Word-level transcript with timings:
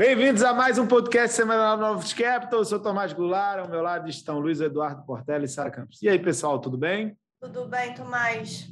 Bem-vindos 0.00 0.42
a 0.42 0.54
mais 0.54 0.78
um 0.78 0.86
podcast 0.86 1.36
semanal 1.36 1.76
Novos 1.76 2.14
Capital. 2.14 2.60
Eu 2.60 2.64
sou 2.64 2.80
Tomás 2.80 3.12
Goulart, 3.12 3.58
ao 3.58 3.68
meu 3.68 3.82
lado 3.82 4.08
estão 4.08 4.38
Luiz 4.38 4.58
Eduardo 4.58 5.04
Portela 5.04 5.44
e 5.44 5.48
Sara 5.48 5.70
Campos. 5.70 6.00
E 6.00 6.08
aí, 6.08 6.18
pessoal, 6.18 6.58
tudo 6.58 6.78
bem? 6.78 7.14
Tudo 7.38 7.68
bem, 7.68 7.92
Tomás? 7.92 8.66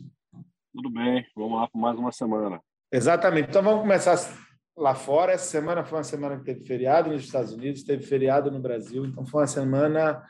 Tudo 0.72 0.88
bem, 0.88 1.26
vamos 1.36 1.60
lá 1.60 1.68
por 1.68 1.78
mais 1.78 1.98
uma 1.98 2.10
semana. 2.12 2.62
Exatamente. 2.90 3.50
Então 3.50 3.62
vamos 3.62 3.82
começar 3.82 4.16
lá 4.74 4.94
fora. 4.94 5.32
Essa 5.32 5.44
semana 5.44 5.84
foi 5.84 5.98
uma 5.98 6.04
semana 6.04 6.38
que 6.38 6.44
teve 6.44 6.64
feriado 6.64 7.10
nos 7.10 7.22
Estados 7.22 7.52
Unidos, 7.52 7.82
teve 7.82 8.06
feriado 8.06 8.50
no 8.50 8.58
Brasil, 8.58 9.04
então 9.04 9.26
foi 9.26 9.42
uma 9.42 9.46
semana 9.46 10.24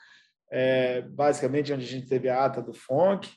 é, 0.51 1.03
basicamente 1.03 1.73
onde 1.73 1.85
a 1.85 1.89
gente 1.89 2.09
teve 2.09 2.29
a 2.29 2.45
ata 2.45 2.61
do 2.61 2.75
FONC 2.75 3.31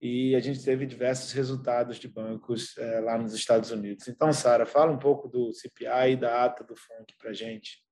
e 0.00 0.34
a 0.34 0.40
gente 0.40 0.62
teve 0.62 0.86
diversos 0.86 1.32
resultados 1.32 1.98
de 1.98 2.08
bancos 2.08 2.76
é, 2.76 3.00
lá 3.00 3.16
nos 3.16 3.32
Estados 3.32 3.70
Unidos. 3.70 4.06
Então, 4.08 4.32
Sara, 4.32 4.66
fala 4.66 4.92
um 4.92 4.98
pouco 4.98 5.28
do 5.28 5.52
CPI 5.52 6.12
e 6.12 6.16
da 6.16 6.44
ata 6.44 6.62
do 6.62 6.76
FONC 6.76 7.14
para 7.18 7.30
a 7.30 7.34
gente. 7.34 7.82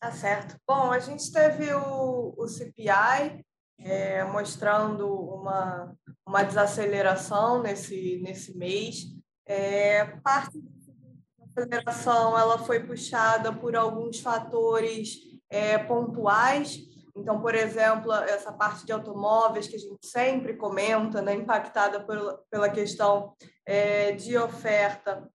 Tá 0.00 0.10
certo. 0.10 0.56
Bom, 0.66 0.90
a 0.90 0.98
gente 0.98 1.32
teve 1.32 1.72
o, 1.72 2.34
o 2.36 2.48
CPI 2.48 3.44
é, 3.78 4.24
mostrando 4.24 5.08
uma, 5.08 5.94
uma 6.26 6.42
desaceleração 6.42 7.62
nesse, 7.62 8.20
nesse 8.22 8.56
mês. 8.56 9.04
É, 9.46 10.04
parte 10.22 10.60
da 10.60 11.62
aceleração 11.62 12.38
ela 12.38 12.58
foi 12.58 12.80
puxada 12.80 13.52
por 13.52 13.76
alguns 13.76 14.20
fatores 14.20 15.18
é, 15.50 15.78
pontuais, 15.78 16.80
então, 17.16 17.40
por 17.40 17.54
exemplo, 17.54 18.12
essa 18.12 18.52
parte 18.52 18.84
de 18.84 18.92
automóveis 18.92 19.68
que 19.68 19.76
a 19.76 19.78
gente 19.78 20.04
sempre 20.04 20.54
comenta, 20.54 21.22
né, 21.22 21.34
impactada 21.34 22.00
por, 22.00 22.40
pela 22.50 22.68
questão 22.68 23.34
é, 23.64 24.12
de 24.12 24.36
oferta, 24.36 25.28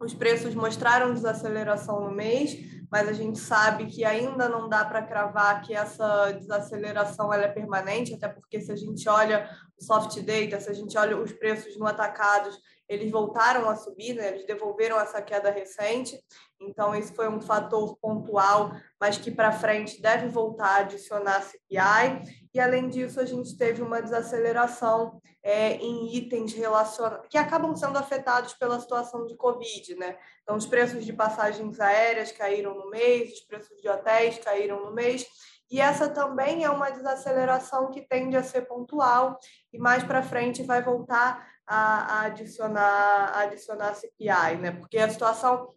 os 0.00 0.14
preços 0.14 0.54
mostraram 0.54 1.14
desaceleração 1.14 2.00
no 2.00 2.10
mês, 2.10 2.56
mas 2.90 3.08
a 3.08 3.12
gente 3.12 3.38
sabe 3.38 3.86
que 3.86 4.04
ainda 4.04 4.48
não 4.48 4.68
dá 4.68 4.84
para 4.84 5.02
cravar 5.02 5.62
que 5.62 5.74
essa 5.74 6.32
desaceleração 6.32 7.32
ela 7.32 7.44
é 7.44 7.48
permanente, 7.48 8.14
até 8.14 8.28
porque 8.28 8.60
se 8.60 8.70
a 8.70 8.76
gente 8.76 9.08
olha 9.08 9.48
soft 9.78 10.18
data, 10.20 10.60
se 10.60 10.70
a 10.70 10.72
gente 10.72 10.96
olha 10.96 11.16
os 11.16 11.32
preços 11.32 11.76
no 11.76 11.86
atacados, 11.86 12.58
eles 12.88 13.10
voltaram 13.10 13.68
a 13.68 13.74
subir, 13.74 14.14
né? 14.14 14.28
eles 14.28 14.46
devolveram 14.46 14.98
essa 15.00 15.20
queda 15.20 15.50
recente, 15.50 16.22
então 16.60 16.94
esse 16.94 17.12
foi 17.12 17.28
um 17.28 17.40
fator 17.40 17.96
pontual, 17.98 18.72
mas 19.00 19.18
que 19.18 19.30
para 19.30 19.52
frente 19.52 20.00
deve 20.00 20.28
voltar 20.28 20.68
a 20.68 20.76
adicionar 20.78 21.42
CPI, 21.42 22.22
e 22.54 22.60
além 22.60 22.88
disso 22.88 23.20
a 23.20 23.24
gente 23.24 23.56
teve 23.56 23.82
uma 23.82 24.00
desaceleração 24.00 25.20
é, 25.42 25.74
em 25.76 26.16
itens 26.16 26.52
relacionados, 26.54 27.28
que 27.28 27.38
acabam 27.38 27.74
sendo 27.76 27.98
afetados 27.98 28.54
pela 28.54 28.80
situação 28.80 29.26
de 29.26 29.36
Covid, 29.36 29.94
né? 29.96 30.16
Então 30.42 30.56
os 30.56 30.66
preços 30.66 31.04
de 31.04 31.12
passagens 31.12 31.78
aéreas 31.78 32.32
caíram 32.32 32.74
no 32.74 32.90
mês, 32.90 33.32
os 33.32 33.40
preços 33.40 33.80
de 33.80 33.88
hotéis 33.88 34.38
caíram 34.38 34.84
no 34.84 34.92
mês, 34.92 35.26
e 35.70 35.80
essa 35.80 36.08
também 36.08 36.64
é 36.64 36.70
uma 36.70 36.90
desaceleração 36.90 37.90
que 37.90 38.00
tende 38.00 38.36
a 38.36 38.42
ser 38.42 38.62
pontual 38.62 39.38
e 39.72 39.78
mais 39.78 40.04
para 40.04 40.22
frente 40.22 40.62
vai 40.62 40.82
voltar 40.82 41.46
a, 41.66 42.18
a 42.18 42.20
adicionar 42.22 43.32
a 43.34 43.40
adicionar 43.40 43.94
CPI, 43.94 44.56
né? 44.60 44.70
Porque 44.70 44.98
a 44.98 45.10
situação 45.10 45.74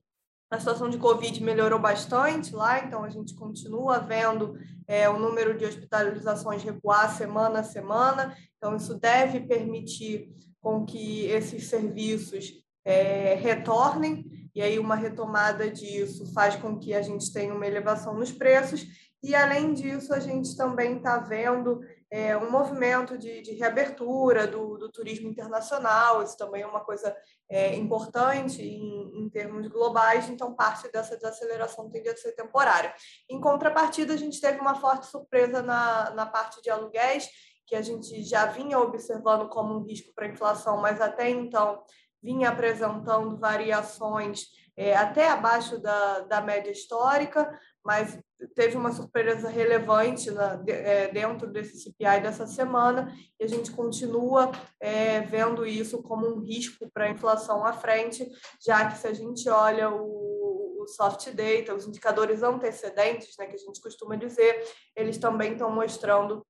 a 0.52 0.58
situação 0.58 0.90
de 0.90 0.98
Covid 0.98 1.44
melhorou 1.44 1.78
bastante 1.78 2.56
lá, 2.56 2.80
então 2.80 3.04
a 3.04 3.10
gente 3.10 3.36
continua 3.36 4.00
vendo 4.00 4.58
é, 4.88 5.08
o 5.08 5.20
número 5.20 5.56
de 5.56 5.64
hospitalizações 5.64 6.64
recuar 6.64 7.16
semana 7.16 7.60
a 7.60 7.64
semana, 7.64 8.36
então 8.58 8.76
isso 8.76 9.00
deve 9.00 9.42
permitir 9.42 10.34
com 10.60 10.84
que 10.84 11.26
esses 11.26 11.68
serviços 11.68 12.52
é, 12.84 13.36
retornem, 13.36 14.26
e 14.56 14.62
aí 14.64 14.80
uma 14.80 14.96
retomada 14.96 15.70
disso 15.70 16.34
faz 16.34 16.56
com 16.56 16.80
que 16.80 16.96
a 16.96 17.02
gente 17.04 17.32
tenha 17.32 17.54
uma 17.54 17.68
elevação 17.68 18.16
nos 18.16 18.32
preços, 18.32 18.88
e 19.22 19.36
além 19.36 19.74
disso 19.74 20.14
a 20.14 20.20
gente 20.20 20.56
também 20.56 20.98
está 20.98 21.18
vendo 21.18 21.82
é, 22.12 22.36
um 22.38 22.50
movimento 22.50 23.18
de, 23.18 23.42
de 23.42 23.52
reabertura 23.54 24.48
do, 24.48 24.78
do, 24.78 24.92
turismo 24.92 25.28
internacional, 25.28 26.24
isso 26.24 26.38
também 26.38 26.64
é 26.64 26.68
uma 26.68 26.80
coisa 26.80 27.16
é, 27.50 27.76
importante 27.76 28.64
em, 28.64 29.22
em, 29.22 29.30
termos 29.30 29.68
globais, 29.68 30.28
então 30.30 30.56
parte 30.56 30.92
dessa 30.92 31.16
desaceleração 31.16 31.90
tende 31.90 32.10
a 32.10 32.18
ser 32.18 32.32
temporária. 32.32 32.94
Em 33.30 33.40
contrapartida, 33.40 34.14
a 34.14 34.18
gente 34.18 34.42
teve 34.42 34.60
uma 34.60 34.76
forte 34.76 35.06
surpresa 35.06 35.62
na, 35.62 36.10
na 36.12 36.26
parte 36.26 36.62
de 36.62 36.70
aluguéis, 36.70 37.30
que 37.68 37.76
a 37.76 37.82
gente 37.84 38.24
já 38.24 38.48
vinha 38.48 38.80
observando 38.80 39.48
como 39.48 39.76
um 39.76 39.84
risco 39.84 40.12
para 40.16 40.26
a 40.26 40.30
inflação, 40.30 40.78
mas 40.78 41.00
até 41.00 41.30
então 41.30 41.84
vinha 42.22 42.50
apresentando 42.50 43.38
variações 43.38 44.48
é, 44.80 44.96
até 44.96 45.28
abaixo 45.28 45.78
da, 45.78 46.22
da 46.22 46.42
média 46.42 46.72
histórica, 46.72 47.54
mas 47.84 48.20
teve 48.56 48.78
uma 48.78 48.92
surpresa 48.92 49.50
relevante 49.50 50.32
na, 50.32 50.62
é, 50.68 51.08
dentro 51.12 51.48
desse 51.48 51.78
CPI 51.80 52.22
dessa 52.22 52.48
semana 52.48 53.14
e 53.40 53.44
a 53.44 53.48
gente 53.48 53.72
continua 53.72 54.52
é, 54.80 55.22
vendo 55.22 55.66
isso 55.66 56.02
como 56.02 56.28
um 56.28 56.40
risco 56.40 56.90
para 56.94 57.06
a 57.06 57.10
inflação 57.10 57.66
à 57.66 57.74
frente, 57.74 58.28
já 58.66 58.90
que 58.90 58.98
se 58.98 59.08
a 59.08 59.14
gente 59.14 59.50
olha 59.50 59.90
o, 59.90 60.84
o 60.84 60.88
soft 60.88 61.30
data, 61.32 61.76
os 61.76 61.88
indicadores 61.88 62.44
antecedentes, 62.44 63.36
né, 63.38 63.46
que 63.46 63.56
a 63.56 63.60
gente 63.60 63.82
costuma 63.82 64.16
dizer, 64.16 64.64
eles 64.96 65.18
também 65.18 65.54
estão 65.54 65.72
mostrando 65.72 66.46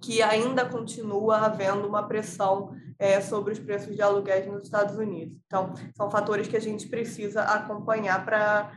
que 0.00 0.22
ainda 0.22 0.64
continua 0.64 1.38
havendo 1.38 1.86
uma 1.86 2.06
pressão 2.06 2.72
é, 2.98 3.20
sobre 3.20 3.52
os 3.52 3.58
preços 3.58 3.94
de 3.94 4.02
aluguéis 4.02 4.46
nos 4.46 4.62
Estados 4.62 4.96
Unidos. 4.96 5.36
Então, 5.46 5.74
são 5.96 6.10
fatores 6.10 6.48
que 6.48 6.56
a 6.56 6.60
gente 6.60 6.88
precisa 6.88 7.42
acompanhar 7.42 8.24
para 8.24 8.72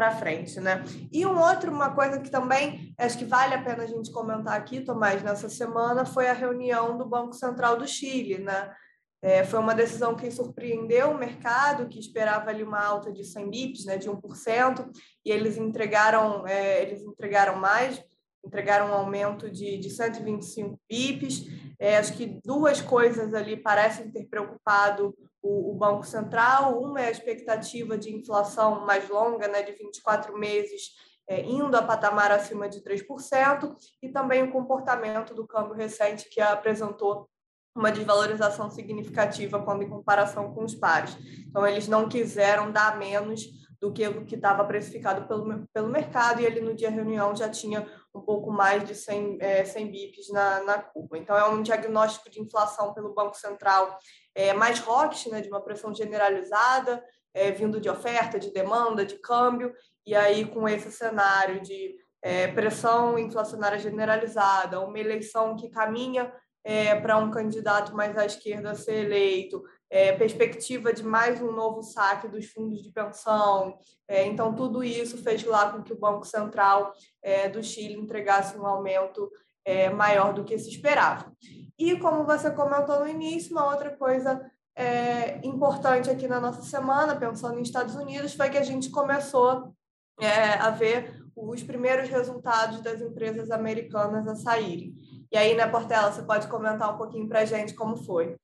para 0.00 0.16
frente, 0.16 0.58
né? 0.58 0.82
E 1.12 1.26
um 1.26 1.38
outro, 1.38 1.70
uma 1.70 1.94
coisa 1.94 2.18
que 2.18 2.30
também 2.30 2.94
acho 2.96 3.18
que 3.18 3.24
vale 3.26 3.52
a 3.52 3.62
pena 3.62 3.82
a 3.82 3.86
gente 3.86 4.10
comentar 4.10 4.56
aqui, 4.56 4.80
Tomás, 4.80 5.22
nessa 5.22 5.50
semana 5.50 6.06
foi 6.06 6.26
a 6.26 6.32
reunião 6.32 6.96
do 6.96 7.04
Banco 7.04 7.34
Central 7.34 7.76
do 7.76 7.86
Chile, 7.86 8.38
né? 8.38 8.74
É, 9.20 9.44
foi 9.44 9.58
uma 9.60 9.74
decisão 9.74 10.16
que 10.16 10.30
surpreendeu 10.30 11.10
o 11.10 11.18
mercado, 11.18 11.86
que 11.86 11.98
esperava 11.98 12.48
ali 12.48 12.62
uma 12.62 12.82
alta 12.82 13.12
de 13.12 13.22
100 13.22 13.50
bips, 13.50 13.84
né, 13.84 13.98
de 13.98 14.08
1%, 14.08 14.90
e 15.22 15.30
eles 15.30 15.58
entregaram, 15.58 16.46
é, 16.46 16.80
eles 16.80 17.02
entregaram 17.02 17.56
mais, 17.56 18.02
entregaram 18.42 18.86
um 18.88 18.94
aumento 18.94 19.50
de, 19.50 19.76
de 19.76 19.90
125 19.90 20.80
bips. 20.88 21.44
É, 21.78 21.98
acho 21.98 22.14
que 22.14 22.40
duas 22.42 22.80
coisas 22.80 23.34
ali 23.34 23.54
parecem 23.58 24.10
ter 24.10 24.24
preocupado 24.24 25.14
o, 25.42 25.72
o, 25.72 25.74
Banco 25.74 26.04
Central. 26.04 26.80
Uma 26.80 27.00
é 27.00 27.06
a 27.06 27.10
expectativa 27.10 27.96
de 27.96 28.14
inflação 28.14 28.84
mais 28.84 29.08
longa, 29.08 29.48
né, 29.48 29.62
de 29.62 29.72
24 29.72 30.36
meses, 30.38 30.90
é, 31.28 31.42
indo 31.42 31.76
a 31.76 31.82
patamar 31.82 32.30
acima 32.32 32.68
de 32.68 32.80
3%, 32.80 33.74
e 34.02 34.08
também 34.08 34.42
o 34.42 34.52
comportamento 34.52 35.34
do 35.34 35.46
câmbio 35.46 35.74
recente, 35.74 36.28
que 36.28 36.40
apresentou 36.40 37.28
uma 37.74 37.92
desvalorização 37.92 38.70
significativa 38.70 39.62
quando 39.62 39.82
em 39.82 39.88
comparação 39.88 40.52
com 40.52 40.64
os 40.64 40.74
pares. 40.74 41.16
Então, 41.46 41.66
eles 41.66 41.86
não 41.86 42.08
quiseram 42.08 42.72
dar 42.72 42.98
menos 42.98 43.59
do 43.80 43.92
que 43.92 44.06
o 44.06 44.26
que 44.26 44.34
estava 44.34 44.62
precificado 44.64 45.26
pelo, 45.26 45.66
pelo 45.72 45.88
mercado, 45.88 46.40
e 46.40 46.44
ele 46.44 46.60
no 46.60 46.74
dia 46.74 46.90
reunião 46.90 47.34
já 47.34 47.48
tinha 47.48 47.88
um 48.14 48.20
pouco 48.20 48.50
mais 48.50 48.86
de 48.86 48.94
100, 48.94 49.38
é, 49.40 49.64
100 49.64 49.90
bips 49.90 50.30
na, 50.30 50.62
na 50.64 50.78
curva. 50.78 51.16
Então, 51.16 51.36
é 51.36 51.48
um 51.48 51.62
diagnóstico 51.62 52.28
de 52.28 52.40
inflação 52.40 52.92
pelo 52.92 53.14
Banco 53.14 53.36
Central 53.36 53.98
é, 54.34 54.52
mais 54.52 54.80
rocks, 54.80 55.26
né, 55.26 55.40
de 55.40 55.48
uma 55.48 55.62
pressão 55.62 55.94
generalizada, 55.94 57.02
é, 57.32 57.50
vindo 57.50 57.80
de 57.80 57.88
oferta, 57.88 58.38
de 58.38 58.52
demanda, 58.52 59.04
de 59.04 59.16
câmbio, 59.16 59.72
e 60.06 60.14
aí 60.14 60.44
com 60.44 60.68
esse 60.68 60.90
cenário 60.92 61.60
de 61.62 61.96
é, 62.22 62.48
pressão 62.48 63.18
inflacionária 63.18 63.78
generalizada, 63.78 64.80
uma 64.80 64.98
eleição 64.98 65.56
que 65.56 65.70
caminha 65.70 66.32
é, 66.62 66.94
para 66.94 67.16
um 67.16 67.30
candidato 67.30 67.94
mais 67.94 68.16
à 68.18 68.26
esquerda 68.26 68.74
ser 68.74 69.06
eleito, 69.06 69.62
é, 69.90 70.12
perspectiva 70.12 70.92
de 70.92 71.02
mais 71.02 71.42
um 71.42 71.50
novo 71.50 71.82
saque 71.82 72.28
dos 72.28 72.46
fundos 72.46 72.80
de 72.80 72.92
pensão. 72.92 73.76
É, 74.06 74.24
então, 74.24 74.54
tudo 74.54 74.84
isso 74.84 75.18
fez 75.18 75.44
lá 75.44 75.72
com 75.72 75.82
que 75.82 75.92
o 75.92 75.98
Banco 75.98 76.24
Central 76.24 76.92
é, 77.20 77.48
do 77.48 77.62
Chile 77.62 77.94
entregasse 77.94 78.56
um 78.56 78.64
aumento 78.64 79.28
é, 79.64 79.90
maior 79.90 80.32
do 80.32 80.44
que 80.44 80.56
se 80.56 80.70
esperava. 80.70 81.32
E, 81.76 81.98
como 81.98 82.24
você 82.24 82.50
comentou 82.50 83.00
no 83.00 83.08
início, 83.08 83.52
uma 83.52 83.68
outra 83.68 83.90
coisa 83.96 84.40
é, 84.76 85.44
importante 85.44 86.08
aqui 86.08 86.28
na 86.28 86.40
nossa 86.40 86.62
semana, 86.62 87.16
pensando 87.16 87.58
em 87.58 87.62
Estados 87.62 87.96
Unidos, 87.96 88.34
foi 88.34 88.48
que 88.48 88.58
a 88.58 88.62
gente 88.62 88.90
começou 88.90 89.74
é, 90.20 90.54
a 90.54 90.70
ver 90.70 91.20
os 91.34 91.62
primeiros 91.62 92.08
resultados 92.08 92.80
das 92.80 93.00
empresas 93.00 93.50
americanas 93.50 94.28
a 94.28 94.34
saírem. 94.36 94.94
E 95.32 95.36
aí, 95.36 95.54
né, 95.54 95.66
Portela, 95.66 96.12
você 96.12 96.22
pode 96.22 96.46
comentar 96.48 96.94
um 96.94 96.98
pouquinho 96.98 97.28
para 97.28 97.40
a 97.40 97.44
gente 97.44 97.74
como 97.74 97.96
foi? 97.96 98.36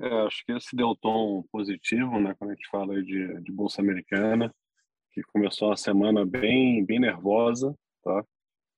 É, 0.00 0.08
acho 0.26 0.44
que 0.44 0.52
esse 0.52 0.76
deu 0.76 0.94
tom 0.94 1.42
positivo, 1.50 2.20
né, 2.20 2.34
quando 2.38 2.52
a 2.52 2.54
gente 2.54 2.68
fala 2.70 3.02
de, 3.02 3.40
de 3.40 3.52
bolsa 3.52 3.82
americana, 3.82 4.54
que 5.12 5.22
começou 5.24 5.72
a 5.72 5.76
semana 5.76 6.24
bem, 6.24 6.84
bem 6.84 7.00
nervosa, 7.00 7.76
tá? 8.04 8.24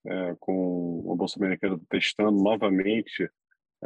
É, 0.07 0.35
com 0.41 1.11
a 1.13 1.15
bolsa 1.15 1.39
americana 1.39 1.79
testando 1.91 2.43
novamente 2.43 3.31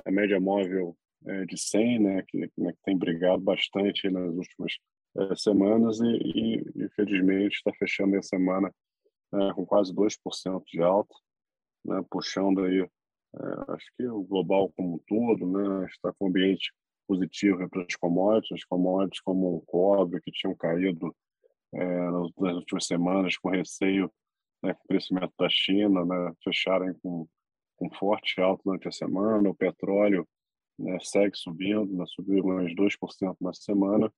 a 0.05 0.11
média 0.13 0.39
móvel 0.39 0.97
é, 1.27 1.45
de 1.45 1.59
100, 1.59 1.99
né, 1.99 2.23
que, 2.29 2.39
né, 2.57 2.73
que 2.73 2.83
tem 2.85 2.97
brigado 2.97 3.43
bastante 3.43 4.09
nas 4.09 4.33
últimas 4.33 4.79
é, 5.17 5.35
semanas 5.35 5.99
e, 6.01 6.07
e, 6.07 6.85
infelizmente, 6.85 7.57
está 7.57 7.73
fechando 7.73 8.17
a 8.17 8.23
semana 8.23 8.73
é, 9.33 9.53
com 9.55 9.67
quase 9.67 9.93
2% 9.93 10.63
de 10.67 10.83
alta, 10.83 11.15
né, 11.85 12.01
puxando 12.09 12.65
aí, 12.65 12.81
é, 12.81 13.73
acho 13.73 13.87
que 13.97 14.07
o 14.07 14.23
global 14.23 14.73
como 14.77 14.95
um 14.95 15.01
todo, 15.09 15.51
né, 15.51 15.87
está 15.87 16.13
com 16.13 16.27
um 16.27 16.29
ambiente 16.29 16.73
positivo 17.07 17.69
para 17.69 17.83
as 17.83 17.97
commodities, 17.97 18.61
as 18.61 18.65
commodities 18.65 19.21
como 19.21 19.57
o 19.57 19.61
cobre, 19.63 20.21
que 20.21 20.31
tinham 20.31 20.55
caído 20.55 21.15
é, 21.73 22.11
nas 22.11 22.57
últimas 22.57 22.87
semanas 22.87 23.37
com 23.37 23.51
receio 23.51 24.11
né, 24.63 24.75
com 24.75 24.85
o 24.85 24.89
crescimento 24.89 25.33
da 25.39 25.49
China, 25.49 26.05
né, 26.05 26.33
fecharem 26.43 26.95
com, 27.03 27.27
com 27.77 27.91
forte 27.91 28.41
alta 28.41 28.63
durante 28.65 28.89
a 28.89 28.93
semana, 28.93 29.49
o 29.49 29.55
petróleo 29.55 30.27
né, 30.79 30.99
segue 31.03 31.37
subindo, 31.37 31.93
né, 31.93 32.05
subiu 32.07 32.45
mais 32.45 32.75
2% 32.75 33.37
na 33.41 33.53
semana, 33.53 34.11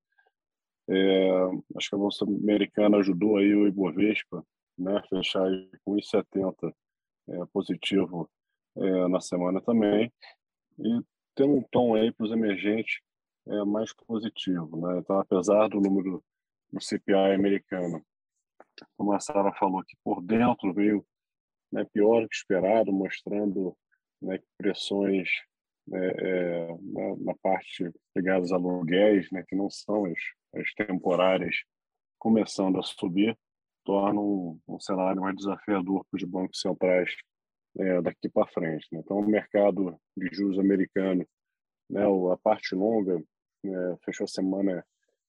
é, 0.88 1.30
acho 1.76 1.88
que 1.88 1.94
a 1.96 1.98
Bolsa 1.98 2.24
Americana 2.24 2.98
ajudou 2.98 3.38
aí 3.38 3.52
o 3.54 3.66
Ibovespa 3.66 4.44
né, 4.78 5.02
fechar 5.08 5.48
com 5.84 5.96
1,70 5.96 6.72
é, 7.28 7.46
positivo 7.52 8.30
é, 8.76 9.08
na 9.08 9.20
semana 9.20 9.60
também. 9.60 10.12
E 10.78 11.00
tem 11.36 11.46
um 11.46 11.62
tom 11.62 11.94
aí 11.94 12.10
para 12.10 12.24
os 12.24 12.32
emergentes 12.32 13.00
é, 13.46 13.64
mais 13.64 13.92
positivo. 13.92 14.76
Né? 14.80 14.98
Então, 14.98 15.20
apesar 15.20 15.68
do 15.68 15.80
número 15.80 16.24
do 16.72 16.80
CPI 16.80 17.34
americano, 17.34 18.04
como 18.96 19.12
a 19.12 19.20
Sara 19.20 19.52
falou, 19.52 19.84
que 19.84 19.96
por 20.02 20.20
dentro 20.22 20.72
veio 20.74 21.06
né, 21.70 21.84
pior 21.92 22.22
do 22.22 22.28
que 22.28 22.34
esperado, 22.34 22.92
mostrando 22.92 23.76
né, 24.20 24.40
pressões 24.58 25.28
né, 25.86 26.06
é, 26.18 26.66
na, 26.80 27.16
na, 27.18 27.34
parte 27.42 27.90
ligadas 28.14 28.50
a 28.50 28.56
aluguéis, 28.56 29.30
né, 29.30 29.44
que 29.46 29.54
não 29.54 29.70
são 29.70 30.06
as, 30.06 30.18
as 30.54 30.72
temporárias, 30.74 31.54
começando 32.18 32.78
a 32.78 32.82
subir, 32.82 33.38
torna 33.84 34.20
um, 34.20 34.58
um 34.66 34.80
cenário 34.80 35.20
mais 35.20 35.36
desafiador 35.36 36.04
para 36.10 36.16
os 36.16 36.24
bancos 36.24 36.60
centrais 36.60 37.14
é, 37.78 38.00
daqui 38.00 38.28
para 38.28 38.46
frente. 38.48 38.86
Né? 38.92 39.00
Então, 39.04 39.18
o 39.18 39.28
mercado 39.28 39.98
de 40.16 40.28
juros 40.34 40.58
americano, 40.58 41.26
né, 41.88 42.02
a 42.32 42.36
parte 42.36 42.74
longa, 42.74 43.22
é, 43.64 43.96
fechou 44.04 44.24
a 44.24 44.28
semana 44.28 44.84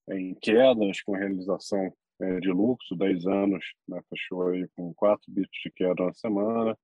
em 0.10 0.34
quedas, 0.36 1.02
com 1.02 1.14
realização 1.14 1.94
é, 2.20 2.40
de 2.40 2.50
lucro, 2.50 2.96
10 2.96 3.28
anos, 3.28 3.66
né, 3.88 4.02
fechou 4.10 4.48
aí 4.50 4.68
com 4.76 4.94
4 4.94 5.32
bits 5.32 5.62
de 5.64 5.72
queda 5.72 6.06
na 6.06 6.14
semana, 6.14 6.78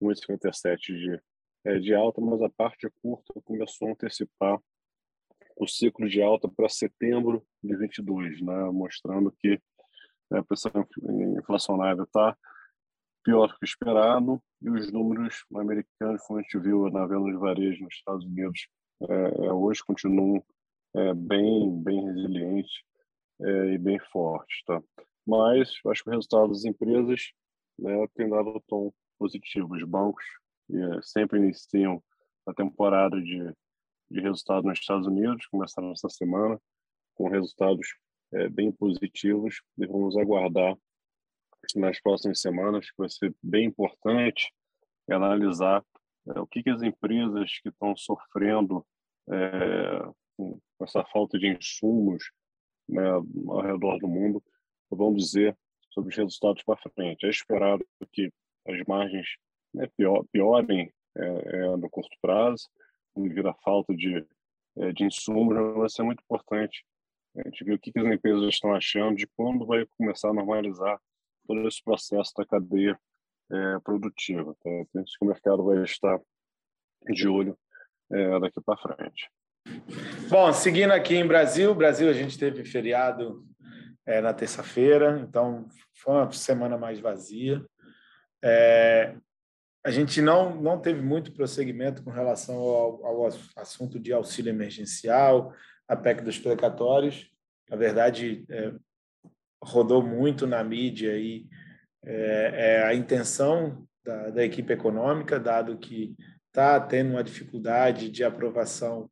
1,57 0.00 0.78
de, 0.78 1.20
é, 1.64 1.78
de 1.78 1.94
alta, 1.94 2.20
mas 2.20 2.40
a 2.42 2.50
parte 2.50 2.88
curta 3.02 3.32
começou 3.44 3.88
a 3.88 3.92
antecipar 3.92 4.58
o 5.56 5.66
ciclo 5.66 6.08
de 6.08 6.22
alta 6.22 6.48
para 6.48 6.68
setembro 6.68 7.44
de 7.62 7.76
22, 7.76 8.40
né, 8.42 8.70
mostrando 8.70 9.32
que 9.32 9.60
a 10.30 10.42
pressão 10.42 10.70
inflacionária 11.38 12.02
está 12.02 12.36
pior 13.24 13.48
do 13.48 13.58
que 13.58 13.64
esperado 13.64 14.40
e 14.60 14.70
os 14.70 14.92
números 14.92 15.44
americanos, 15.54 16.22
como 16.26 16.38
a 16.38 16.42
gente 16.42 16.58
viu 16.58 16.90
na 16.90 17.06
venda 17.06 17.30
de 17.30 17.36
varejo 17.36 17.84
nos 17.84 17.94
Estados 17.94 18.24
Unidos, 18.24 18.68
é, 19.02 19.46
é 19.46 19.52
hoje 19.52 19.84
continuam 19.84 20.44
é, 20.94 21.14
bem, 21.14 21.82
bem 21.82 22.04
resilientes 22.04 22.72
é, 23.40 23.74
e 23.74 23.78
bem 23.78 23.98
fortes. 24.10 24.64
Tá? 24.64 24.82
Mas 25.26 25.72
acho 25.86 26.02
que 26.02 26.10
o 26.10 26.12
resultado 26.12 26.48
das 26.48 26.64
empresas 26.64 27.32
né, 27.78 28.06
tem 28.14 28.28
dado 28.28 28.50
um 28.50 28.60
tom 28.66 28.92
positivo. 29.18 29.74
Os 29.74 29.84
bancos 29.84 30.24
é, 30.70 31.02
sempre 31.02 31.38
iniciam 31.38 32.02
a 32.46 32.52
temporada 32.52 33.20
de, 33.20 33.52
de 34.10 34.20
resultado 34.20 34.66
nos 34.66 34.78
Estados 34.78 35.06
Unidos, 35.06 35.46
começaram 35.46 35.92
essa 35.92 36.08
semana 36.08 36.60
com 37.14 37.28
resultados 37.28 37.86
é, 38.32 38.48
bem 38.48 38.72
positivos 38.72 39.60
e 39.78 39.86
vamos 39.86 40.16
aguardar 40.16 40.76
nas 41.74 42.00
próximas 42.00 42.40
semanas, 42.40 42.90
que 42.90 42.96
vai 42.98 43.08
ser 43.08 43.34
bem 43.42 43.66
importante 43.66 44.52
analisar 45.10 45.84
é, 46.34 46.40
o 46.40 46.46
que, 46.46 46.62
que 46.62 46.70
as 46.70 46.82
empresas 46.82 47.58
que 47.62 47.68
estão 47.68 47.96
sofrendo 47.96 48.84
é, 49.30 50.10
com 50.36 50.60
essa 50.80 51.04
falta 51.04 51.38
de 51.38 51.48
insumos 51.48 52.30
né, 52.88 53.08
ao 53.08 53.60
redor 53.60 53.98
do 53.98 54.08
mundo 54.08 54.42
vão 54.90 55.14
dizer 55.14 55.56
sobre 55.90 56.10
os 56.10 56.16
resultados 56.16 56.62
para 56.62 56.78
frente. 56.94 57.26
É 57.26 57.30
esperado 57.30 57.84
que 58.12 58.30
as 58.66 58.78
margens 58.86 59.26
né, 59.74 59.88
pior, 59.96 60.24
piorem 60.30 60.92
é, 61.16 61.22
é, 61.24 61.76
no 61.76 61.90
curto 61.90 62.16
prazo, 62.20 62.68
devido 63.16 63.48
à 63.48 63.54
falta 63.54 63.94
de, 63.94 64.24
é, 64.76 64.92
de 64.92 65.04
insumos, 65.04 65.56
vai 65.76 65.88
ser 65.88 66.02
muito 66.02 66.22
importante 66.22 66.84
a 67.36 67.48
gente 67.48 67.64
ver 67.64 67.74
o 67.74 67.78
que, 67.78 67.92
que 67.92 67.98
as 67.98 68.06
empresas 68.06 68.48
estão 68.48 68.74
achando 68.74 69.16
de 69.16 69.26
quando 69.36 69.66
vai 69.66 69.86
começar 69.96 70.30
a 70.30 70.34
normalizar 70.34 71.00
todo 71.48 71.66
esse 71.66 71.82
processo 71.82 72.32
da 72.36 72.44
cadeia 72.44 72.96
é, 73.50 73.78
produtiva. 73.80 74.54
Tá? 74.62 74.70
Então, 74.70 75.02
que 75.02 75.24
o 75.24 75.26
mercado 75.26 75.64
vai 75.64 75.82
estar 75.82 76.20
de 77.10 77.26
olho 77.26 77.58
é, 78.12 78.38
daqui 78.38 78.60
para 78.60 78.76
frente. 78.76 79.30
Bom, 80.28 80.52
seguindo 80.52 80.92
aqui 80.92 81.16
em 81.16 81.26
Brasil, 81.26 81.74
Brasil 81.74 82.08
a 82.08 82.12
gente 82.12 82.38
teve 82.38 82.64
feriado 82.64 83.44
é, 84.06 84.20
na 84.20 84.32
terça-feira, 84.32 85.20
então 85.20 85.66
foi 85.94 86.14
uma 86.14 86.30
semana 86.32 86.76
mais 86.78 87.00
vazia. 87.00 87.64
É, 88.42 89.16
a 89.84 89.90
gente 89.90 90.20
não, 90.20 90.54
não 90.54 90.80
teve 90.80 91.00
muito 91.02 91.32
prosseguimento 91.32 92.02
com 92.02 92.10
relação 92.10 92.56
ao, 92.56 93.06
ao 93.06 93.26
assunto 93.56 93.98
de 93.98 94.12
auxílio 94.12 94.50
emergencial, 94.50 95.54
a 95.86 95.96
PEC 95.96 96.22
dos 96.22 96.38
precatórios. 96.38 97.30
Na 97.70 97.76
verdade, 97.76 98.44
é, 98.50 98.72
rodou 99.62 100.02
muito 100.02 100.46
na 100.46 100.62
mídia 100.62 101.12
aí 101.12 101.46
é, 102.04 102.52
é 102.54 102.86
a 102.86 102.94
intenção 102.94 103.86
da, 104.04 104.30
da 104.30 104.44
equipe 104.44 104.72
econômica, 104.72 105.38
dado 105.38 105.76
que 105.78 106.16
está 106.46 106.80
tendo 106.80 107.10
uma 107.10 107.24
dificuldade 107.24 108.10
de 108.10 108.24
aprovação 108.24 109.10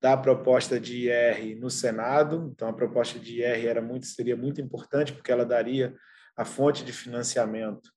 da 0.00 0.16
proposta 0.16 0.78
de 0.78 1.08
IR 1.08 1.58
no 1.58 1.70
Senado. 1.70 2.50
Então, 2.54 2.68
a 2.68 2.72
proposta 2.72 3.18
de 3.18 3.40
IR 3.40 3.66
era 3.66 3.82
muito, 3.82 4.06
seria 4.06 4.36
muito 4.36 4.60
importante, 4.60 5.12
porque 5.12 5.32
ela 5.32 5.44
daria 5.44 5.94
a 6.36 6.44
fonte 6.44 6.84
de 6.84 6.92
financiamento 6.92 7.90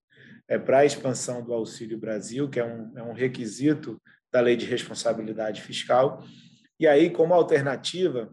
é, 0.47 0.57
para 0.57 0.79
a 0.79 0.85
expansão 0.85 1.43
do 1.43 1.53
Auxílio 1.53 1.97
Brasil, 1.97 2.49
que 2.49 2.59
é 2.59 2.65
um, 2.65 2.91
é 2.97 3.03
um 3.03 3.13
requisito 3.13 4.01
da 4.31 4.41
Lei 4.41 4.55
de 4.55 4.65
Responsabilidade 4.65 5.61
Fiscal. 5.61 6.23
E 6.79 6.88
aí, 6.88 7.09
como 7.09 7.33
alternativa, 7.33 8.29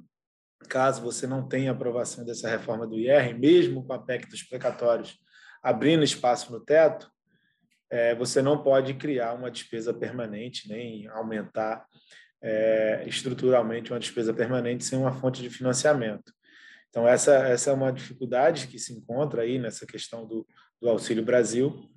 caso 0.68 1.02
você 1.02 1.26
não 1.26 1.46
tenha 1.46 1.70
aprovação 1.70 2.24
dessa 2.24 2.48
reforma 2.48 2.86
do 2.86 2.98
IR, 2.98 3.38
mesmo 3.38 3.84
com 3.84 3.92
a 3.92 3.98
PEC 3.98 4.28
dos 4.28 4.42
precatórios 4.42 5.18
abrindo 5.62 6.04
espaço 6.04 6.52
no 6.52 6.60
teto, 6.60 7.10
é, 7.90 8.14
você 8.14 8.42
não 8.42 8.62
pode 8.62 8.94
criar 8.94 9.34
uma 9.34 9.50
despesa 9.50 9.94
permanente, 9.94 10.68
nem 10.68 11.08
aumentar 11.08 11.86
é, 12.42 13.04
estruturalmente 13.06 13.92
uma 13.92 13.98
despesa 13.98 14.32
permanente 14.32 14.84
sem 14.84 14.98
uma 14.98 15.12
fonte 15.12 15.42
de 15.42 15.50
financiamento. 15.50 16.32
Então, 16.88 17.06
essa, 17.06 17.34
essa 17.48 17.70
é 17.70 17.72
uma 17.72 17.92
dificuldade 17.92 18.66
que 18.68 18.78
se 18.78 18.92
encontra 18.92 19.42
aí 19.42 19.58
nessa 19.58 19.86
questão 19.86 20.26
do, 20.26 20.46
do 20.80 20.88
Auxílio 20.88 21.24
Brasil. 21.24 21.88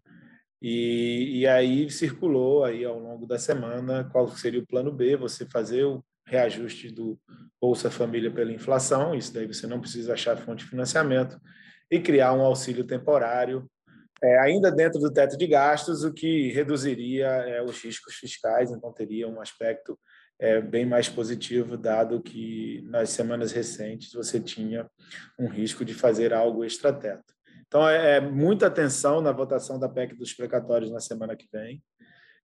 E, 0.61 1.39
e 1.39 1.47
aí 1.47 1.89
circulou 1.89 2.63
aí 2.63 2.85
ao 2.85 2.99
longo 2.99 3.25
da 3.25 3.39
semana 3.39 4.03
qual 4.11 4.27
seria 4.29 4.59
o 4.59 4.67
plano 4.67 4.91
B, 4.91 5.15
você 5.15 5.45
fazer 5.45 5.85
o 5.85 6.03
reajuste 6.25 6.91
do 6.91 7.19
Bolsa 7.59 7.89
Família 7.89 8.31
pela 8.31 8.51
inflação, 8.51 9.13
isso 9.13 9.33
daí 9.33 9.47
você 9.47 9.67
não 9.67 9.79
precisa 9.79 10.13
achar 10.13 10.37
fonte 10.37 10.63
de 10.63 10.69
financiamento, 10.69 11.39
e 11.89 11.99
criar 11.99 12.33
um 12.33 12.41
auxílio 12.41 12.85
temporário, 12.85 13.69
é, 14.23 14.39
ainda 14.39 14.71
dentro 14.71 14.99
do 14.99 15.11
teto 15.11 15.37
de 15.37 15.47
gastos, 15.47 16.03
o 16.03 16.13
que 16.13 16.51
reduziria 16.51 17.27
é, 17.27 17.61
os 17.61 17.81
riscos 17.83 18.15
fiscais, 18.15 18.71
então 18.71 18.93
teria 18.93 19.27
um 19.27 19.41
aspecto 19.41 19.97
é 20.41 20.59
bem 20.59 20.87
mais 20.87 21.07
positivo, 21.07 21.77
dado 21.77 22.19
que 22.19 22.81
nas 22.89 23.11
semanas 23.11 23.51
recentes 23.51 24.11
você 24.11 24.39
tinha 24.39 24.89
um 25.37 25.47
risco 25.47 25.85
de 25.85 25.93
fazer 25.93 26.33
algo 26.33 26.65
extrateto. 26.65 27.31
Então, 27.67 27.87
é, 27.87 28.17
é 28.17 28.19
muita 28.19 28.65
atenção 28.65 29.21
na 29.21 29.31
votação 29.31 29.79
da 29.79 29.87
PEC 29.87 30.15
dos 30.15 30.33
precatórios 30.33 30.91
na 30.91 30.99
semana 30.99 31.35
que 31.35 31.47
vem. 31.53 31.81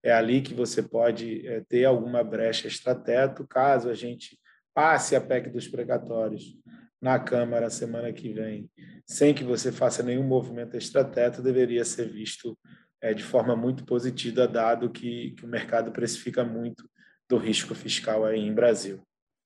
É 0.04 0.12
ali 0.12 0.42
que 0.42 0.54
você 0.54 0.82
pode 0.82 1.46
é, 1.48 1.62
ter 1.62 1.86
alguma 1.86 2.24
brecha 2.24 2.68
extrateto, 2.68 3.48
caso 3.48 3.90
a 3.90 3.94
gente 3.94 4.40
passe 4.74 5.16
a 5.16 5.22
PEC 5.22 5.50
dos 5.50 5.68
precatórios 5.68 6.56
na 7.02 7.20
Câmara 7.20 7.70
semana 7.70 8.12
que 8.12 8.32
vem, 8.32 8.70
sem 9.06 9.34
que 9.34 9.44
você 9.44 9.72
faça 9.72 10.04
nenhum 10.04 10.24
movimento 10.24 10.76
extrateto, 10.76 11.42
deveria 11.42 11.86
ser 11.86 12.10
visto 12.10 12.58
é, 13.02 13.14
de 13.14 13.24
forma 13.24 13.56
muito 13.56 13.86
positiva, 13.86 14.48
dado 14.48 14.90
que, 14.90 15.32
que 15.32 15.46
o 15.46 15.48
mercado 15.48 15.92
precifica 15.92 16.44
muito 16.44 16.90
do 17.30 17.38
risco 17.38 17.76
fiscal 17.76 18.26
aí 18.26 18.40
em 18.40 18.54
Brasil. 18.54 19.02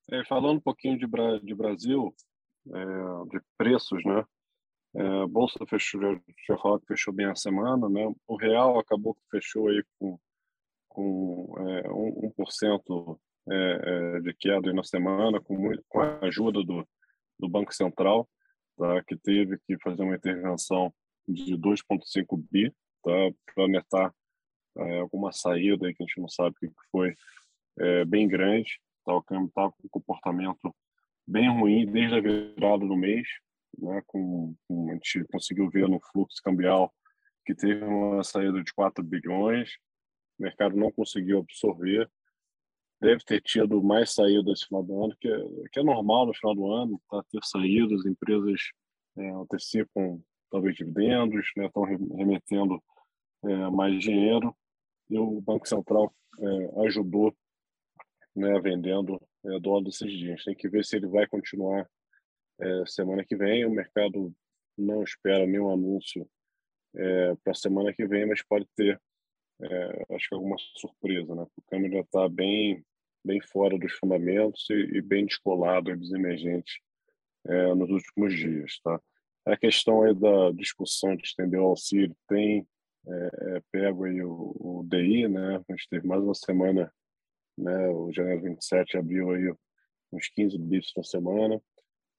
É, 0.10 0.24
falando 0.26 0.58
um 0.58 0.62
pouquinho 0.62 0.98
de, 0.98 1.06
de 1.46 1.56
Brasil, 1.56 2.14
é, 2.74 2.86
de 3.30 3.42
preços, 3.58 4.04
né? 4.06 4.26
É, 4.94 5.28
bolsa 5.28 5.58
fechou, 5.70 6.02
já, 6.02 6.22
já 6.50 6.58
falou 6.58 6.80
que 6.80 6.88
fechou 6.88 7.14
bem 7.14 7.26
a 7.26 7.36
semana, 7.36 7.88
né? 7.88 8.14
O 8.28 8.36
real 8.36 8.78
acabou 8.78 9.14
que 9.14 9.22
fechou 9.32 9.70
aí 9.70 9.84
com 9.98 10.20
com 10.94 11.56
é, 11.58 11.88
1%, 11.90 13.20
é, 13.50 13.56
é, 13.56 14.20
de 14.22 14.34
queda 14.36 14.72
na 14.74 14.84
semana, 14.84 15.42
com, 15.42 15.72
com 15.90 16.00
a 16.00 16.20
ajuda 16.26 16.64
do, 16.64 16.88
do 17.40 17.50
Banco 17.50 17.74
Central, 17.74 18.30
tá? 18.78 19.04
que 19.04 19.18
teve 19.18 19.58
que 19.66 19.78
fazer 19.80 20.04
uma 20.04 20.16
intervenção 20.16 20.94
de 21.28 21.58
2,5 21.58 22.44
bi 22.52 22.72
tá? 23.04 23.12
para 23.54 23.68
netar 23.68 24.14
é, 24.78 25.00
alguma 25.00 25.32
saída 25.32 25.88
aí 25.88 25.94
que 25.94 26.04
a 26.04 26.06
gente 26.06 26.22
não 26.22 26.30
sabe 26.30 26.56
o 26.56 26.60
que 26.60 26.72
foi, 26.92 27.16
é, 27.80 28.06
bem 28.06 28.28
grande. 28.28 28.80
Tá? 29.06 29.14
O 29.16 29.24
câmbio 29.24 29.48
está 29.48 29.70
com 29.70 29.86
um 29.86 29.90
comportamento 29.90 30.76
bem 31.28 31.50
ruim 31.50 31.86
desde 31.86 32.16
a 32.16 32.22
virada 32.22 32.86
do 32.86 32.96
mês, 32.96 33.28
né? 33.78 34.02
com, 34.06 34.56
com, 34.68 34.90
a 34.90 34.94
gente 34.94 35.26
conseguiu 35.32 35.70
ver 35.70 35.88
no 35.88 36.00
fluxo 36.12 36.42
cambial 36.44 36.94
que 37.46 37.56
teve 37.56 37.84
uma 37.84 38.24
saída 38.24 38.62
de 38.64 38.72
4 38.74 39.04
bilhões, 39.04 39.72
o 40.42 40.44
mercado 40.44 40.76
não 40.76 40.92
conseguiu 40.92 41.40
absorver, 41.40 42.10
deve 43.00 43.24
ter 43.24 43.42
tido 43.42 43.82
mais 43.82 44.14
saídas 44.14 44.60
esse 44.60 44.68
final 44.68 44.84
do 44.84 45.04
ano, 45.06 45.16
que 45.20 45.28
é, 45.28 45.70
que 45.72 45.80
é 45.80 45.84
normal 45.84 46.26
no 46.26 46.34
final 46.34 46.56
do 46.56 46.72
ano, 46.72 47.02
tá, 47.10 47.24
ter 47.32 47.40
saídas, 47.44 48.06
empresas 48.06 48.60
é, 49.18 49.30
antecipam 49.30 50.20
talvez 50.50 50.76
dividendos, 50.76 51.52
né, 51.56 51.68
estão 51.68 51.84
remetendo 51.84 52.82
é, 53.46 53.70
mais 53.70 54.00
dinheiro, 54.00 54.56
e 55.10 55.18
o 55.18 55.40
Banco 55.42 55.68
Central 55.68 56.14
é, 56.40 56.86
ajudou 56.86 57.34
né, 58.36 58.60
vendendo 58.60 59.22
é, 59.46 59.60
dólar 59.60 59.84
desses 59.84 60.12
dias. 60.12 60.44
Tem 60.44 60.56
que 60.56 60.70
ver 60.70 60.84
se 60.84 60.96
ele 60.96 61.08
vai 61.08 61.28
continuar 61.28 61.88
é, 62.60 62.84
semana 62.86 63.24
que 63.24 63.36
vem. 63.36 63.66
O 63.66 63.72
mercado 63.72 64.34
não 64.78 65.04
espera 65.04 65.46
nenhum 65.46 65.72
anúncio 65.72 66.28
é, 66.96 67.36
para 67.44 67.54
semana 67.54 67.94
que 67.94 68.06
vem, 68.06 68.26
mas 68.26 68.44
pode 68.44 68.68
ter, 68.76 69.02
é, 69.64 70.16
acho 70.16 70.30
que 70.30 70.36
alguma 70.36 70.56
surpresa, 70.76 71.36
né? 71.36 71.44
O 71.44 71.62
câmbio 71.70 71.92
já 71.92 72.00
está 72.02 72.28
bem, 72.30 72.84
bem 73.24 73.42
fora 73.42 73.78
dos 73.78 73.94
fundamentos 73.94 74.70
e, 74.70 74.98
e 74.98 75.02
bem 75.02 75.26
descolado 75.26 75.96
dos 75.96 76.12
emergentes 76.12 76.80
é, 77.46 77.74
nos 77.76 77.90
últimos 77.90 78.34
dias, 78.36 78.80
tá? 78.84 79.00
A 79.46 79.58
questão 79.58 80.04
aí 80.04 80.14
da 80.14 80.52
discussão 80.52 81.16
de 81.16 81.24
estender 81.24 81.60
o 81.60 81.66
auxílio 81.66 82.16
tem 82.28 82.68
é, 83.08 83.56
é, 83.56 83.62
pego 83.72 84.06
aí 84.06 84.22
o, 84.22 84.56
o, 84.60 84.84
DI, 84.88 85.28
né? 85.28 85.58
A 85.58 85.74
gente 85.74 85.90
teve 85.90 86.08
mais 86.08 86.22
uma 86.22 86.36
semana, 86.36 86.94
né? 87.58 87.90
O 87.90 88.12
janeiro 88.12 88.44
27 88.44 88.98
abriu 88.98 89.32
aí 89.32 89.52
uns 90.12 90.28
15 90.30 90.58
bits 90.60 90.92
na 90.96 91.04
semana. 91.04 91.60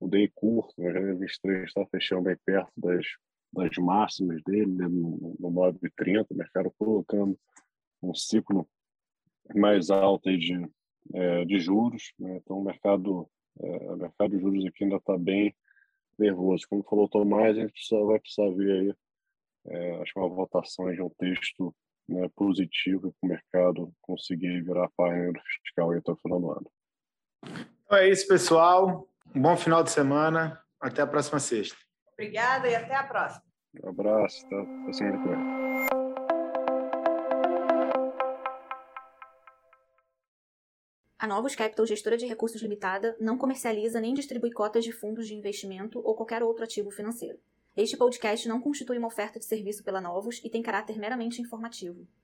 O 0.01 0.09
DI 0.09 0.29
curto, 0.35 0.75
o 0.77 0.91
janeiro 0.91 1.19
23 1.19 1.65
está 1.65 1.87
fechando 1.87 2.23
bem 2.23 2.37
perto 2.45 2.73
das 2.77 3.07
das 3.53 3.77
máximas 3.77 4.43
dele, 4.45 4.73
né, 4.73 4.89
no, 4.89 5.37
no 5.39 5.51
9,30, 5.51 6.27
o 6.31 6.35
mercado 6.35 6.73
colocando 6.79 7.39
um 8.03 8.15
ciclo 8.15 8.69
mais 9.55 9.91
alto 9.91 10.29
aí 10.29 10.39
de, 10.39 10.69
é, 11.15 11.45
de 11.45 11.61
juros. 11.61 12.13
Né? 12.19 12.37
Então, 12.37 12.59
o 12.59 12.65
mercado, 12.65 13.29
é, 13.61 13.93
o 13.93 13.97
mercado 13.97 14.31
de 14.31 14.41
juros 14.41 14.65
aqui 14.67 14.85
ainda 14.85 14.97
está 14.97 15.19
bem 15.19 15.55
nervoso. 16.19 16.67
Como 16.69 16.83
falou 16.83 17.05
o 17.05 17.09
Tomás, 17.09 17.57
a 17.59 17.61
gente 17.61 18.05
vai 18.07 18.19
precisar 18.19 18.51
ver 18.51 18.81
aí, 18.81 18.95
é, 19.67 20.03
acho 20.03 20.13
que 20.13 20.19
uma 20.19 20.29
votação 20.29 20.93
de 20.93 21.03
um 21.03 21.11
texto 21.11 21.75
né, 22.09 22.29
positivo 22.35 23.15
para 23.21 23.27
o 23.27 23.31
mercado 23.31 23.95
conseguir 24.01 24.63
virar 24.63 24.91
página 24.97 25.41
fiscal 25.63 25.91
aí 25.91 25.99
até 25.99 26.13
o 26.13 26.17
final 26.17 26.41
do 26.41 26.51
ano. 26.51 26.71
Então 27.85 27.99
é 27.99 28.09
isso, 28.09 28.27
pessoal. 28.27 29.09
Um 29.35 29.41
bom 29.41 29.57
final 29.57 29.83
de 29.83 29.91
semana. 29.91 30.61
Até 30.81 31.03
a 31.03 31.07
próxima 31.07 31.39
sexta. 31.39 31.77
Obrigada 32.23 32.69
e 32.69 32.75
até 32.77 32.95
a 32.95 33.03
próxima. 33.03 33.43
Um 33.83 33.89
abraço, 33.89 34.49
tá? 34.49 34.57
Até 34.61 34.93
semana 34.93 35.21
que 35.21 35.29
vem. 35.29 35.39
A 41.19 41.27
Novos 41.27 41.57
Capital 41.57 41.85
Gestora 41.85 42.17
de 42.17 42.27
Recursos 42.27 42.63
Limitada 42.63 43.17
não 43.21 43.37
comercializa 43.37 44.01
nem 44.01 44.15
distribui 44.15 44.53
cotas 44.53 44.85
de 44.85 44.93
fundos 44.93 45.27
de 45.27 45.35
investimento 45.35 45.99
ou 45.99 46.15
qualquer 46.15 46.45
outro 46.45 46.63
ativo 46.63 46.93
financeiro. 46.93 47.41
Este 47.77 47.97
podcast 47.97 48.49
não 48.49 48.61
constitui 48.61 48.99
uma 48.99 49.09
oferta 49.09 49.41
de 49.41 49.45
serviço 49.45 49.83
pela 49.83 50.01
Novos 50.01 50.41
e 50.45 50.49
tem 50.49 50.63
caráter 50.63 50.97
meramente 51.01 51.43
informativo. 51.43 52.07